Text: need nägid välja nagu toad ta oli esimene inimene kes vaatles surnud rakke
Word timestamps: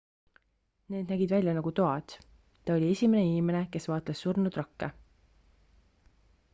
need 0.93 1.09
nägid 1.11 1.31
välja 1.33 1.53
nagu 1.57 1.73
toad 1.81 2.15
ta 2.65 2.77
oli 2.79 2.89
esimene 2.95 3.27
inimene 3.27 3.61
kes 3.77 3.87
vaatles 3.93 4.23
surnud 4.27 4.59
rakke 4.61 4.91